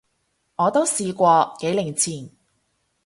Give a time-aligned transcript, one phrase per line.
[0.55, 2.31] 我都試過，幾年前